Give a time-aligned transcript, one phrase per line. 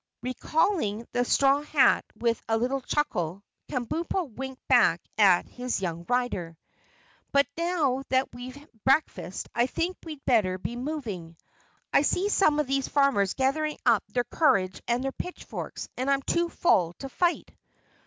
[0.23, 6.57] Recalling the straw hat with a little chuckle, Kabumpo winked back at his young rider.
[7.31, 11.37] "But now that we've breakfasted I think we'd better be moving.
[11.93, 16.23] I see some of these farmers gathering up their courage and their pitchforks and I'm
[16.23, 17.53] too full to fight."